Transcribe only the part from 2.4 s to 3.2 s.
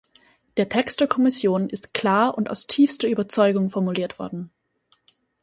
aus tiefster